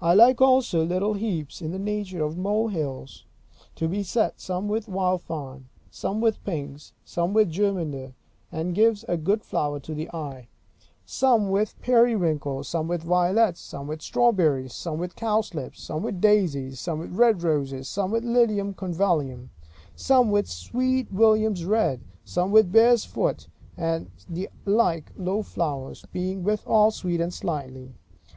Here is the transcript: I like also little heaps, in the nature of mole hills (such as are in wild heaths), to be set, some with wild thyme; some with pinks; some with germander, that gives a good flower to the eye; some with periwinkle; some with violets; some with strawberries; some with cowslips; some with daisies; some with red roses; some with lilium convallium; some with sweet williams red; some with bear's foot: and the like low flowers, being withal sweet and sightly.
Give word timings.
I 0.00 0.14
like 0.14 0.40
also 0.40 0.84
little 0.86 1.14
heaps, 1.14 1.60
in 1.60 1.72
the 1.72 1.80
nature 1.80 2.22
of 2.22 2.38
mole 2.38 2.68
hills 2.68 3.24
(such 3.74 3.82
as 3.82 3.88
are 3.88 3.88
in 3.88 3.88
wild 3.88 3.88
heaths), 3.88 3.88
to 3.88 3.88
be 3.88 4.02
set, 4.04 4.40
some 4.40 4.68
with 4.68 4.86
wild 4.88 5.22
thyme; 5.22 5.68
some 5.90 6.20
with 6.20 6.44
pinks; 6.44 6.92
some 7.04 7.34
with 7.34 7.50
germander, 7.50 8.12
that 8.52 8.72
gives 8.72 9.04
a 9.08 9.16
good 9.16 9.42
flower 9.42 9.80
to 9.80 9.94
the 9.94 10.08
eye; 10.14 10.46
some 11.04 11.48
with 11.50 11.74
periwinkle; 11.82 12.62
some 12.62 12.86
with 12.86 13.02
violets; 13.02 13.60
some 13.60 13.88
with 13.88 14.00
strawberries; 14.00 14.72
some 14.74 14.96
with 14.98 15.16
cowslips; 15.16 15.80
some 15.82 16.04
with 16.04 16.20
daisies; 16.20 16.78
some 16.78 17.00
with 17.00 17.10
red 17.10 17.42
roses; 17.42 17.88
some 17.88 18.12
with 18.12 18.22
lilium 18.22 18.72
convallium; 18.72 19.48
some 19.96 20.30
with 20.30 20.46
sweet 20.48 21.10
williams 21.12 21.64
red; 21.64 22.00
some 22.24 22.52
with 22.52 22.70
bear's 22.70 23.04
foot: 23.04 23.48
and 23.76 24.08
the 24.28 24.48
like 24.64 25.10
low 25.16 25.42
flowers, 25.42 26.04
being 26.12 26.44
withal 26.44 26.92
sweet 26.92 27.20
and 27.20 27.34
sightly. 27.34 27.92